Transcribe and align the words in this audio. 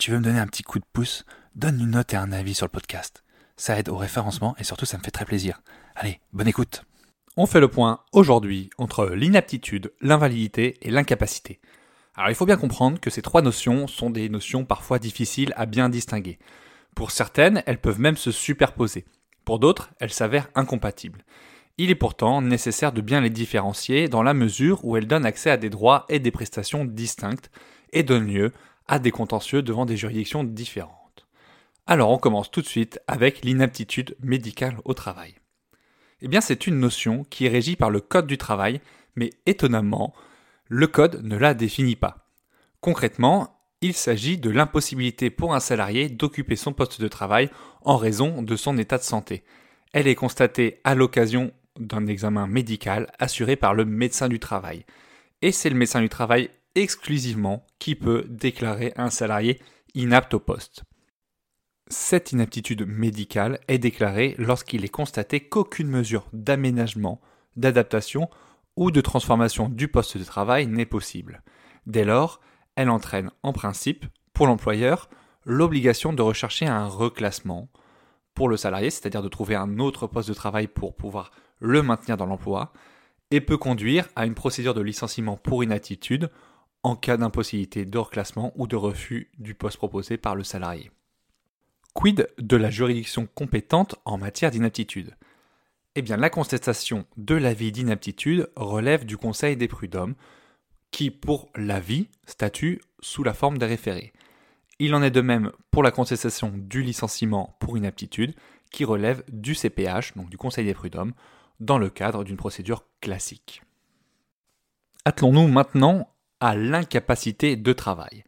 Tu 0.00 0.10
veux 0.10 0.18
me 0.18 0.24
donner 0.24 0.40
un 0.40 0.46
petit 0.46 0.62
coup 0.62 0.78
de 0.78 0.84
pouce, 0.94 1.26
donne 1.54 1.78
une 1.78 1.90
note 1.90 2.14
et 2.14 2.16
un 2.16 2.32
avis 2.32 2.54
sur 2.54 2.64
le 2.64 2.70
podcast. 2.70 3.22
Ça 3.58 3.78
aide 3.78 3.90
au 3.90 3.98
référencement 3.98 4.56
et 4.58 4.64
surtout 4.64 4.86
ça 4.86 4.96
me 4.96 5.02
fait 5.02 5.10
très 5.10 5.26
plaisir. 5.26 5.60
Allez, 5.94 6.20
bonne 6.32 6.48
écoute. 6.48 6.84
On 7.36 7.44
fait 7.44 7.60
le 7.60 7.68
point 7.68 8.00
aujourd'hui 8.12 8.70
entre 8.78 9.10
l'inaptitude, 9.10 9.92
l'invalidité 10.00 10.78
et 10.80 10.90
l'incapacité. 10.90 11.60
Alors 12.16 12.30
il 12.30 12.34
faut 12.34 12.46
bien 12.46 12.56
comprendre 12.56 12.98
que 12.98 13.10
ces 13.10 13.20
trois 13.20 13.42
notions 13.42 13.86
sont 13.86 14.08
des 14.08 14.30
notions 14.30 14.64
parfois 14.64 14.98
difficiles 14.98 15.52
à 15.54 15.66
bien 15.66 15.90
distinguer. 15.90 16.38
Pour 16.94 17.10
certaines, 17.10 17.62
elles 17.66 17.80
peuvent 17.80 18.00
même 18.00 18.16
se 18.16 18.32
superposer. 18.32 19.04
Pour 19.44 19.58
d'autres, 19.58 19.90
elles 20.00 20.14
s'avèrent 20.14 20.48
incompatibles. 20.54 21.26
Il 21.76 21.90
est 21.90 21.94
pourtant 21.94 22.40
nécessaire 22.40 22.92
de 22.92 23.02
bien 23.02 23.20
les 23.20 23.28
différencier 23.28 24.08
dans 24.08 24.22
la 24.22 24.32
mesure 24.32 24.82
où 24.82 24.96
elles 24.96 25.06
donnent 25.06 25.26
accès 25.26 25.50
à 25.50 25.58
des 25.58 25.70
droits 25.70 26.06
et 26.08 26.20
des 26.20 26.30
prestations 26.30 26.86
distinctes 26.86 27.50
et 27.92 28.02
donnent 28.02 28.26
lieu 28.26 28.52
à 28.88 28.98
des 28.98 29.10
contentieux 29.10 29.62
devant 29.62 29.86
des 29.86 29.96
juridictions 29.96 30.44
différentes. 30.44 31.26
Alors 31.86 32.10
on 32.10 32.18
commence 32.18 32.50
tout 32.50 32.62
de 32.62 32.66
suite 32.66 33.00
avec 33.06 33.44
l'inaptitude 33.44 34.16
médicale 34.22 34.78
au 34.84 34.94
travail. 34.94 35.34
Eh 36.22 36.28
bien 36.28 36.40
c'est 36.40 36.66
une 36.66 36.78
notion 36.78 37.24
qui 37.24 37.46
est 37.46 37.50
régie 37.50 37.76
par 37.76 37.90
le 37.90 38.00
Code 38.00 38.26
du 38.26 38.38
travail, 38.38 38.80
mais 39.16 39.30
étonnamment, 39.46 40.14
le 40.68 40.86
Code 40.86 41.22
ne 41.24 41.36
la 41.36 41.54
définit 41.54 41.96
pas. 41.96 42.28
Concrètement, 42.80 43.60
il 43.82 43.94
s'agit 43.94 44.38
de 44.38 44.50
l'impossibilité 44.50 45.30
pour 45.30 45.54
un 45.54 45.60
salarié 45.60 46.08
d'occuper 46.08 46.56
son 46.56 46.72
poste 46.72 47.00
de 47.00 47.08
travail 47.08 47.50
en 47.82 47.96
raison 47.96 48.42
de 48.42 48.56
son 48.56 48.76
état 48.76 48.98
de 48.98 49.02
santé. 49.02 49.42
Elle 49.92 50.06
est 50.06 50.14
constatée 50.14 50.80
à 50.84 50.94
l'occasion 50.94 51.52
d'un 51.78 52.06
examen 52.06 52.46
médical 52.46 53.10
assuré 53.18 53.56
par 53.56 53.74
le 53.74 53.84
médecin 53.84 54.28
du 54.28 54.38
travail. 54.38 54.84
Et 55.42 55.52
c'est 55.52 55.70
le 55.70 55.76
médecin 55.76 56.00
du 56.00 56.10
travail 56.10 56.50
exclusivement 56.74 57.66
qui 57.78 57.94
peut 57.94 58.24
déclarer 58.28 58.92
un 58.96 59.10
salarié 59.10 59.60
inapte 59.94 60.34
au 60.34 60.40
poste. 60.40 60.84
Cette 61.88 62.32
inaptitude 62.32 62.86
médicale 62.86 63.58
est 63.66 63.78
déclarée 63.78 64.36
lorsqu'il 64.38 64.84
est 64.84 64.88
constaté 64.88 65.40
qu'aucune 65.40 65.88
mesure 65.88 66.28
d'aménagement, 66.32 67.20
d'adaptation 67.56 68.30
ou 68.76 68.90
de 68.90 69.00
transformation 69.00 69.68
du 69.68 69.88
poste 69.88 70.16
de 70.16 70.24
travail 70.24 70.68
n'est 70.68 70.86
possible. 70.86 71.42
Dès 71.86 72.04
lors, 72.04 72.40
elle 72.76 72.90
entraîne 72.90 73.30
en 73.42 73.52
principe, 73.52 74.06
pour 74.32 74.46
l'employeur, 74.46 75.10
l'obligation 75.44 76.12
de 76.12 76.22
rechercher 76.22 76.66
un 76.66 76.86
reclassement 76.86 77.68
pour 78.34 78.48
le 78.48 78.56
salarié, 78.56 78.90
c'est-à-dire 78.90 79.22
de 79.22 79.28
trouver 79.28 79.56
un 79.56 79.78
autre 79.80 80.06
poste 80.06 80.28
de 80.28 80.34
travail 80.34 80.68
pour 80.68 80.94
pouvoir 80.94 81.32
le 81.58 81.82
maintenir 81.82 82.16
dans 82.16 82.26
l'emploi, 82.26 82.72
et 83.32 83.40
peut 83.40 83.58
conduire 83.58 84.08
à 84.16 84.26
une 84.26 84.34
procédure 84.34 84.74
de 84.74 84.80
licenciement 84.80 85.36
pour 85.36 85.62
inaptitude 85.62 86.30
en 86.82 86.96
cas 86.96 87.16
d'impossibilité 87.16 87.84
de 87.84 87.98
reclassement 87.98 88.52
ou 88.56 88.66
de 88.66 88.76
refus 88.76 89.30
du 89.38 89.54
poste 89.54 89.76
proposé 89.76 90.16
par 90.16 90.34
le 90.34 90.44
salarié. 90.44 90.90
Quid 91.94 92.28
de 92.38 92.56
la 92.56 92.70
juridiction 92.70 93.28
compétente 93.34 93.96
en 94.04 94.16
matière 94.16 94.50
d'inaptitude? 94.50 95.16
Eh 95.96 96.02
bien, 96.02 96.16
la 96.16 96.30
contestation 96.30 97.04
de 97.16 97.34
l'avis 97.34 97.72
d'inaptitude 97.72 98.48
relève 98.54 99.04
du 99.04 99.16
Conseil 99.16 99.56
des 99.56 99.68
prud'hommes, 99.68 100.14
qui, 100.92 101.10
pour 101.10 101.50
l'avis, 101.56 102.08
statue 102.26 102.80
sous 103.00 103.24
la 103.24 103.34
forme 103.34 103.58
des 103.58 103.66
référés. 103.66 104.12
Il 104.78 104.94
en 104.94 105.02
est 105.02 105.10
de 105.10 105.20
même 105.20 105.52
pour 105.70 105.82
la 105.82 105.90
contestation 105.90 106.52
du 106.54 106.82
licenciement 106.82 107.56
pour 107.60 107.76
inaptitude, 107.76 108.34
qui 108.70 108.84
relève 108.84 109.24
du 109.28 109.54
CPH, 109.54 110.14
donc 110.16 110.30
du 110.30 110.38
Conseil 110.38 110.64
des 110.64 110.74
prud'hommes, 110.74 111.12
dans 111.58 111.78
le 111.78 111.90
cadre 111.90 112.24
d'une 112.24 112.36
procédure 112.36 112.84
classique. 113.00 113.62
Attelons-nous 115.04 115.48
maintenant 115.48 116.08
à 116.40 116.56
l'incapacité 116.56 117.56
de 117.56 117.72
travail. 117.72 118.24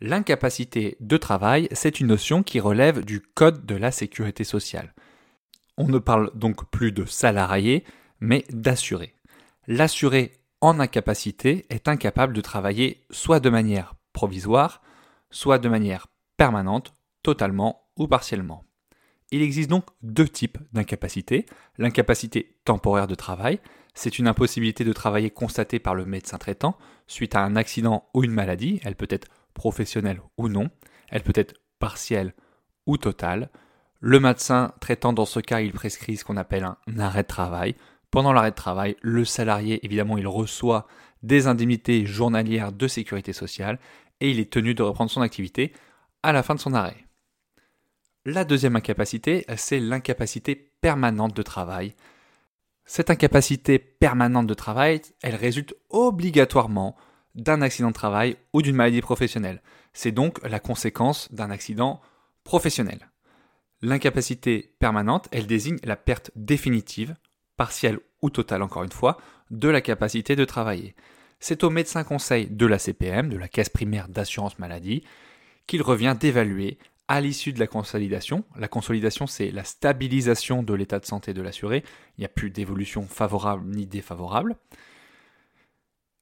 L'incapacité 0.00 0.96
de 1.00 1.16
travail, 1.16 1.68
c'est 1.72 2.00
une 2.00 2.08
notion 2.08 2.42
qui 2.42 2.60
relève 2.60 3.04
du 3.04 3.20
Code 3.20 3.64
de 3.64 3.74
la 3.74 3.90
sécurité 3.90 4.44
sociale. 4.44 4.94
On 5.76 5.88
ne 5.88 5.98
parle 5.98 6.30
donc 6.34 6.70
plus 6.70 6.92
de 6.92 7.04
salarié, 7.04 7.84
mais 8.20 8.44
d'assuré. 8.50 9.14
L'assuré 9.66 10.32
en 10.60 10.78
incapacité 10.78 11.66
est 11.70 11.88
incapable 11.88 12.32
de 12.32 12.40
travailler 12.40 13.04
soit 13.10 13.40
de 13.40 13.50
manière 13.50 13.94
provisoire, 14.12 14.82
soit 15.30 15.58
de 15.58 15.68
manière 15.68 16.06
permanente, 16.36 16.94
totalement 17.22 17.88
ou 17.96 18.06
partiellement. 18.06 18.64
Il 19.30 19.42
existe 19.42 19.70
donc 19.70 19.86
deux 20.02 20.28
types 20.28 20.58
d'incapacité. 20.72 21.46
L'incapacité 21.78 22.56
temporaire 22.64 23.06
de 23.06 23.14
travail, 23.14 23.58
c'est 23.94 24.18
une 24.18 24.26
impossibilité 24.26 24.84
de 24.84 24.92
travailler 24.92 25.30
constatée 25.30 25.78
par 25.78 25.94
le 25.94 26.04
médecin 26.04 26.38
traitant 26.38 26.76
suite 27.06 27.36
à 27.36 27.40
un 27.40 27.56
accident 27.56 28.08
ou 28.12 28.24
une 28.24 28.32
maladie. 28.32 28.80
Elle 28.84 28.96
peut 28.96 29.06
être 29.08 29.28
professionnelle 29.54 30.20
ou 30.36 30.48
non. 30.48 30.68
Elle 31.08 31.22
peut 31.22 31.32
être 31.36 31.54
partielle 31.78 32.34
ou 32.86 32.96
totale. 32.96 33.50
Le 34.00 34.20
médecin 34.20 34.72
traitant, 34.80 35.12
dans 35.12 35.24
ce 35.24 35.40
cas, 35.40 35.60
il 35.60 35.72
prescrit 35.72 36.16
ce 36.16 36.24
qu'on 36.24 36.36
appelle 36.36 36.64
un 36.64 36.98
arrêt 36.98 37.22
de 37.22 37.28
travail. 37.28 37.76
Pendant 38.10 38.32
l'arrêt 38.32 38.50
de 38.50 38.56
travail, 38.56 38.96
le 39.00 39.24
salarié, 39.24 39.84
évidemment, 39.84 40.18
il 40.18 40.26
reçoit 40.26 40.86
des 41.22 41.46
indemnités 41.46 42.04
journalières 42.04 42.72
de 42.72 42.86
sécurité 42.86 43.32
sociale 43.32 43.78
et 44.20 44.30
il 44.30 44.40
est 44.40 44.52
tenu 44.52 44.74
de 44.74 44.82
reprendre 44.82 45.10
son 45.10 45.22
activité 45.22 45.72
à 46.22 46.32
la 46.32 46.42
fin 46.42 46.54
de 46.54 46.60
son 46.60 46.74
arrêt. 46.74 47.06
La 48.26 48.44
deuxième 48.44 48.76
incapacité, 48.76 49.44
c'est 49.56 49.80
l'incapacité 49.80 50.72
permanente 50.80 51.36
de 51.36 51.42
travail. 51.42 51.94
Cette 52.86 53.10
incapacité 53.10 53.78
permanente 53.78 54.46
de 54.46 54.54
travail, 54.54 55.00
elle 55.22 55.36
résulte 55.36 55.74
obligatoirement 55.90 56.96
d'un 57.34 57.62
accident 57.62 57.88
de 57.88 57.94
travail 57.94 58.36
ou 58.52 58.62
d'une 58.62 58.76
maladie 58.76 59.00
professionnelle. 59.00 59.62
C'est 59.92 60.12
donc 60.12 60.38
la 60.46 60.60
conséquence 60.60 61.32
d'un 61.32 61.50
accident 61.50 62.00
professionnel. 62.44 63.10
L'incapacité 63.82 64.74
permanente, 64.78 65.28
elle 65.32 65.46
désigne 65.46 65.78
la 65.82 65.96
perte 65.96 66.30
définitive 66.36 67.16
partielle 67.56 68.00
ou 68.22 68.30
totale 68.30 68.62
encore 68.62 68.84
une 68.84 68.92
fois, 68.92 69.18
de 69.50 69.68
la 69.68 69.80
capacité 69.80 70.36
de 70.36 70.44
travailler. 70.44 70.94
C'est 71.40 71.64
au 71.64 71.70
médecin 71.70 72.04
conseil 72.04 72.46
de 72.46 72.66
la 72.66 72.78
CPM, 72.78 73.28
de 73.28 73.36
la 73.36 73.48
caisse 73.48 73.68
primaire 73.68 74.08
d'assurance 74.08 74.58
maladie, 74.58 75.04
qu'il 75.66 75.82
revient 75.82 76.16
d'évaluer 76.18 76.78
à 77.08 77.20
l'issue 77.20 77.52
de 77.52 77.60
la 77.60 77.66
consolidation. 77.66 78.44
La 78.56 78.68
consolidation, 78.68 79.26
c'est 79.26 79.50
la 79.50 79.64
stabilisation 79.64 80.62
de 80.62 80.74
l'état 80.74 80.98
de 80.98 81.06
santé 81.06 81.34
de 81.34 81.42
l'assuré. 81.42 81.84
Il 82.16 82.22
n'y 82.22 82.24
a 82.24 82.30
plus 82.30 82.50
d'évolution 82.50 83.06
favorable 83.06 83.66
ni 83.66 83.86
défavorable. 83.86 84.56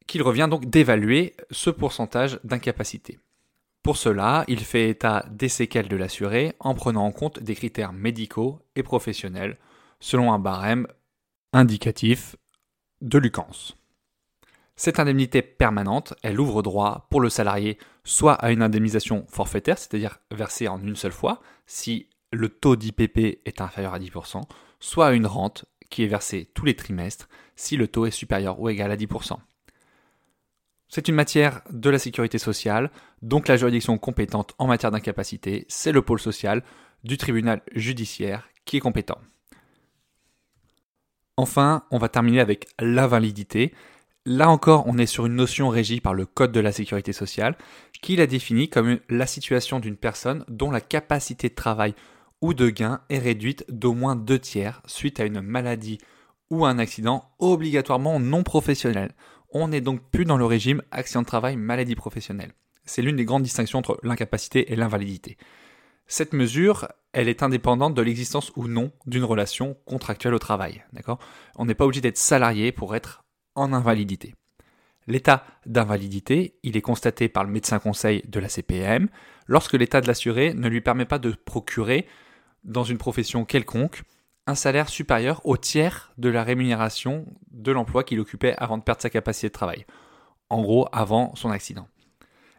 Qu'il 0.06 0.22
revient 0.22 0.48
donc 0.50 0.68
d'évaluer 0.68 1.34
ce 1.50 1.70
pourcentage 1.70 2.40
d'incapacité. 2.44 3.18
Pour 3.82 3.96
cela, 3.96 4.44
il 4.46 4.60
fait 4.60 4.90
état 4.90 5.26
des 5.30 5.48
séquelles 5.48 5.88
de 5.88 5.96
l'assuré 5.96 6.54
en 6.60 6.74
prenant 6.74 7.04
en 7.04 7.12
compte 7.12 7.40
des 7.40 7.54
critères 7.54 7.92
médicaux 7.92 8.60
et 8.76 8.82
professionnels 8.82 9.58
selon 9.98 10.32
un 10.32 10.38
barème 10.38 10.86
indicatif 11.52 12.36
de 13.00 13.18
Lucans. 13.18 13.74
Cette 14.84 14.98
indemnité 14.98 15.42
permanente, 15.42 16.12
elle 16.24 16.40
ouvre 16.40 16.60
droit 16.60 17.06
pour 17.08 17.20
le 17.20 17.28
salarié 17.28 17.78
soit 18.02 18.32
à 18.32 18.50
une 18.50 18.62
indemnisation 18.62 19.24
forfaitaire, 19.28 19.78
c'est-à-dire 19.78 20.18
versée 20.32 20.66
en 20.66 20.82
une 20.82 20.96
seule 20.96 21.12
fois, 21.12 21.40
si 21.66 22.08
le 22.32 22.48
taux 22.48 22.74
d'IPP 22.74 23.38
est 23.44 23.60
inférieur 23.60 23.94
à 23.94 24.00
10%, 24.00 24.42
soit 24.80 25.06
à 25.06 25.12
une 25.12 25.28
rente 25.28 25.66
qui 25.88 26.02
est 26.02 26.08
versée 26.08 26.50
tous 26.52 26.64
les 26.64 26.74
trimestres 26.74 27.28
si 27.54 27.76
le 27.76 27.86
taux 27.86 28.06
est 28.06 28.10
supérieur 28.10 28.58
ou 28.58 28.68
égal 28.70 28.90
à 28.90 28.96
10%. 28.96 29.36
C'est 30.88 31.06
une 31.06 31.14
matière 31.14 31.62
de 31.70 31.88
la 31.88 32.00
sécurité 32.00 32.38
sociale, 32.38 32.90
donc 33.22 33.46
la 33.46 33.56
juridiction 33.56 33.96
compétente 33.98 34.52
en 34.58 34.66
matière 34.66 34.90
d'incapacité, 34.90 35.64
c'est 35.68 35.92
le 35.92 36.02
pôle 36.02 36.18
social 36.18 36.64
du 37.04 37.18
tribunal 37.18 37.62
judiciaire 37.72 38.48
qui 38.64 38.78
est 38.78 38.80
compétent. 38.80 39.20
Enfin, 41.36 41.84
on 41.92 41.98
va 41.98 42.08
terminer 42.08 42.40
avec 42.40 42.66
l'invalidité. 42.80 43.72
Là 44.24 44.48
encore, 44.48 44.84
on 44.86 44.98
est 44.98 45.06
sur 45.06 45.26
une 45.26 45.34
notion 45.34 45.68
régie 45.68 46.00
par 46.00 46.14
le 46.14 46.26
Code 46.26 46.52
de 46.52 46.60
la 46.60 46.70
sécurité 46.70 47.12
sociale, 47.12 47.56
qui 48.02 48.14
la 48.14 48.28
définit 48.28 48.68
comme 48.68 49.00
la 49.08 49.26
situation 49.26 49.80
d'une 49.80 49.96
personne 49.96 50.44
dont 50.46 50.70
la 50.70 50.80
capacité 50.80 51.48
de 51.48 51.54
travail 51.54 51.94
ou 52.40 52.54
de 52.54 52.70
gain 52.70 53.00
est 53.08 53.18
réduite 53.18 53.64
d'au 53.68 53.94
moins 53.94 54.14
deux 54.14 54.38
tiers 54.38 54.80
suite 54.86 55.18
à 55.18 55.24
une 55.24 55.40
maladie 55.40 55.98
ou 56.50 56.64
un 56.64 56.78
accident 56.78 57.32
obligatoirement 57.40 58.20
non 58.20 58.44
professionnel, 58.44 59.12
On 59.54 59.68
n'est 59.68 59.80
donc 59.80 60.00
plus 60.10 60.24
dans 60.24 60.38
le 60.38 60.46
régime 60.46 60.82
accident 60.92 61.22
de 61.22 61.26
travail, 61.26 61.56
maladie 61.56 61.94
professionnelle. 61.94 62.54
C'est 62.84 63.02
l'une 63.02 63.16
des 63.16 63.26
grandes 63.26 63.42
distinctions 63.42 63.80
entre 63.80 63.98
l'incapacité 64.02 64.72
et 64.72 64.76
l'invalidité. 64.76 65.36
Cette 66.06 66.32
mesure, 66.32 66.88
elle 67.12 67.28
est 67.28 67.42
indépendante 67.42 67.94
de 67.94 68.02
l'existence 68.02 68.50
ou 68.56 68.66
non 68.66 68.92
d'une 69.04 69.24
relation 69.24 69.76
contractuelle 69.84 70.32
au 70.32 70.38
travail. 70.38 70.84
On 71.56 71.66
n'est 71.66 71.74
pas 71.74 71.84
obligé 71.84 72.00
d'être 72.00 72.16
salarié 72.16 72.72
pour 72.72 72.96
être 72.96 73.24
en 73.54 73.72
invalidité. 73.72 74.34
L'état 75.06 75.44
d'invalidité, 75.66 76.58
il 76.62 76.76
est 76.76 76.82
constaté 76.82 77.28
par 77.28 77.44
le 77.44 77.50
médecin 77.50 77.78
conseil 77.78 78.22
de 78.28 78.38
la 78.38 78.48
CPM 78.48 79.08
lorsque 79.46 79.74
l'état 79.74 80.00
de 80.00 80.06
l'assuré 80.06 80.54
ne 80.54 80.68
lui 80.68 80.80
permet 80.80 81.04
pas 81.04 81.18
de 81.18 81.32
procurer, 81.32 82.06
dans 82.64 82.84
une 82.84 82.98
profession 82.98 83.44
quelconque, 83.44 84.02
un 84.46 84.54
salaire 84.54 84.88
supérieur 84.88 85.40
au 85.44 85.56
tiers 85.56 86.12
de 86.18 86.28
la 86.28 86.44
rémunération 86.44 87.26
de 87.50 87.72
l'emploi 87.72 88.04
qu'il 88.04 88.20
occupait 88.20 88.54
avant 88.58 88.78
de 88.78 88.82
perdre 88.82 89.02
sa 89.02 89.10
capacité 89.10 89.48
de 89.48 89.52
travail. 89.52 89.84
En 90.48 90.62
gros, 90.62 90.88
avant 90.92 91.34
son 91.34 91.50
accident. 91.50 91.88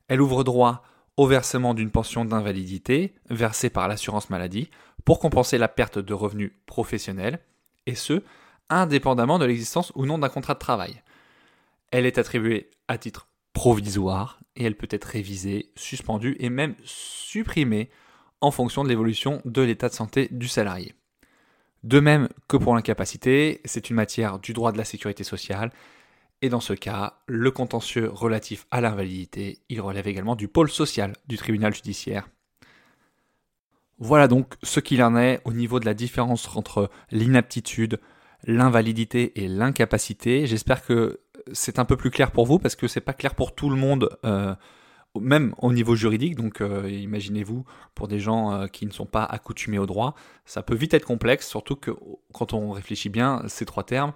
Elle 0.08 0.22
ouvre 0.22 0.44
droit 0.44 0.84
au 1.16 1.28
versement 1.28 1.74
d'une 1.74 1.92
pension 1.92 2.26
d'invalidité 2.26 3.14
versée 3.30 3.70
par 3.70 3.88
l'assurance 3.88 4.30
maladie 4.30 4.70
pour 5.06 5.20
compenser 5.20 5.58
la 5.58 5.68
perte 5.68 6.00
de 6.00 6.14
revenus 6.14 6.52
professionnels, 6.66 7.40
et 7.86 7.96
ce, 7.96 8.24
indépendamment 8.82 9.40
de 9.40 9.46
l'existence 9.46 9.92
ou 9.96 10.06
non 10.06 10.18
d'un 10.18 10.30
contrat 10.30 10.54
de 10.54 10.60
travail. 10.60 11.02
Elle 11.92 12.06
est 12.06 12.18
attribuée 12.18 12.72
à 12.88 12.98
titre 12.98 13.28
provisoire 13.54 14.40
et 14.56 14.64
elle 14.64 14.76
peut 14.76 14.88
être 14.90 15.06
révisée, 15.06 15.72
suspendue 15.76 16.36
et 16.40 16.50
même 16.50 16.76
supprimée 16.84 17.90
en 18.42 18.52
fonction 18.52 18.84
de 18.84 18.90
l'évolution 18.90 19.42
de 19.46 19.62
l'état 19.62 19.90
de 19.90 19.94
santé 19.94 20.28
du 20.32 20.48
salarié. 20.48 20.96
De 21.84 22.00
même 22.00 22.30
que 22.48 22.58
pour 22.58 22.76
l'incapacité, 22.76 23.62
c'est 23.66 23.90
une 23.90 23.96
matière 23.96 24.40
du 24.40 24.54
droit 24.54 24.72
de 24.72 24.78
la 24.78 24.86
sécurité 24.86 25.24
sociale 25.24 25.72
et 26.44 26.50
dans 26.50 26.60
ce 26.60 26.74
cas, 26.74 27.22
le 27.26 27.52
contentieux 27.52 28.10
relatif 28.10 28.68
à 28.70 28.82
l'invalidité, 28.82 29.60
il 29.70 29.80
relève 29.80 30.10
également 30.10 30.36
du 30.36 30.50
pôle 30.50 30.70
social 30.70 31.14
du 31.26 31.38
tribunal 31.38 31.74
judiciaire. 31.74 32.28
Voilà 33.98 34.28
donc 34.28 34.56
ce 34.62 34.82
qu'il 34.82 35.02
en 35.04 35.16
est 35.16 35.40
au 35.46 35.54
niveau 35.54 35.80
de 35.80 35.86
la 35.86 35.94
différence 35.94 36.54
entre 36.58 36.90
l'inaptitude, 37.12 38.02
l'invalidité 38.46 39.44
et 39.44 39.48
l'incapacité. 39.48 40.46
J'espère 40.48 40.86
que 40.86 41.22
c'est 41.52 41.80
un 41.80 41.86
peu 41.86 41.98
plus 41.98 42.12
clair 42.12 42.32
pour 42.32 42.46
vous 42.46 42.60
parce 42.60 42.76
que 42.76 42.88
c'est 42.88 43.02
pas 43.02 43.14
clair 43.14 43.36
pour 43.36 43.56
tout 43.56 43.70
le 43.70 43.76
monde, 43.76 44.10
euh, 44.26 44.54
même 45.20 45.54
au 45.58 45.74
niveau 45.74 45.96
juridique. 45.96 46.36
Donc 46.36 46.62
euh, 46.62 46.90
imaginez-vous 46.90 47.66
pour 47.96 48.08
des 48.08 48.20
gens 48.20 48.54
euh, 48.54 48.68
qui 48.68 48.86
ne 48.86 48.92
sont 48.92 49.06
pas 49.06 49.24
accoutumés 49.24 49.80
au 49.80 49.86
droit, 49.86 50.16
ça 50.46 50.62
peut 50.62 50.76
vite 50.76 50.94
être 50.94 51.06
complexe, 51.06 51.48
surtout 51.48 51.76
que 51.76 51.92
quand 52.34 52.54
on 52.54 52.72
réfléchit 52.72 53.10
bien, 53.10 53.44
ces 53.48 53.66
trois 53.66 53.84
termes 53.84 54.14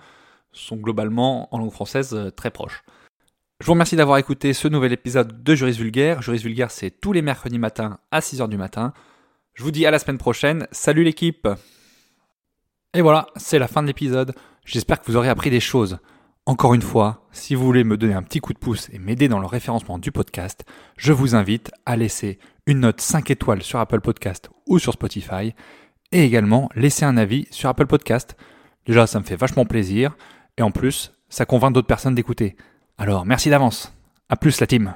sont 0.51 0.77
globalement 0.77 1.53
en 1.53 1.59
langue 1.59 1.71
française 1.71 2.31
très 2.35 2.51
proches. 2.51 2.83
Je 3.59 3.65
vous 3.65 3.73
remercie 3.73 3.95
d'avoir 3.95 4.17
écouté 4.19 4.53
ce 4.53 4.67
nouvel 4.67 4.93
épisode 4.93 5.43
de 5.43 5.55
Juris 5.55 5.73
Vulgaire. 5.73 6.21
Juris 6.21 6.39
Vulgaire, 6.39 6.69
c'est 6.69 6.91
tous 6.91 7.11
les 7.11 7.23
mercredis 7.23 7.57
matins 7.57 7.99
à 8.11 8.19
6h 8.19 8.47
du 8.49 8.57
matin. 8.57 8.93
Je 9.55 9.63
vous 9.63 9.71
dis 9.71 9.85
à 9.87 9.91
la 9.91 9.97
semaine 9.97 10.19
prochaine. 10.19 10.67
Salut 10.71 11.03
l'équipe 11.03 11.47
Et 12.97 13.01
voilà, 13.03 13.27
c'est 13.35 13.59
la 13.59 13.67
fin 13.67 13.83
de 13.83 13.87
l'épisode. 13.87 14.33
J'espère 14.65 14.99
que 14.99 15.05
vous 15.05 15.17
aurez 15.17 15.29
appris 15.29 15.51
des 15.51 15.59
choses. 15.59 15.99
Encore 16.47 16.73
une 16.73 16.81
fois, 16.81 17.27
si 17.31 17.53
vous 17.53 17.63
voulez 17.63 17.83
me 17.83 17.95
donner 17.95 18.15
un 18.15 18.23
petit 18.23 18.39
coup 18.39 18.53
de 18.53 18.57
pouce 18.57 18.89
et 18.91 18.97
m'aider 18.97 19.27
dans 19.27 19.37
le 19.37 19.45
référencement 19.45 19.99
du 19.99 20.11
podcast, 20.11 20.65
je 20.97 21.13
vous 21.13 21.35
invite 21.35 21.69
à 21.85 21.95
laisser 21.95 22.39
une 22.65 22.79
note 22.79 22.99
5 22.99 23.29
étoiles 23.29 23.61
sur 23.61 23.77
Apple 23.77 24.01
Podcast 24.01 24.49
ou 24.65 24.79
sur 24.79 24.93
Spotify 24.93 25.53
et 26.11 26.23
également 26.23 26.69
laisser 26.73 27.05
un 27.05 27.17
avis 27.17 27.45
sur 27.51 27.69
Apple 27.69 27.85
Podcast. 27.85 28.35
Déjà, 28.87 29.05
ça 29.05 29.19
me 29.19 29.25
fait 29.25 29.35
vachement 29.35 29.65
plaisir. 29.65 30.17
Et 30.57 30.63
en 30.63 30.71
plus, 30.71 31.13
ça 31.29 31.45
convainc 31.45 31.75
d'autres 31.75 31.85
personnes 31.85 32.15
d'écouter. 32.15 32.55
Alors 32.97 33.27
merci 33.27 33.51
d'avance. 33.51 33.93
À 34.27 34.37
plus 34.37 34.59
la 34.59 34.65
team. 34.65 34.95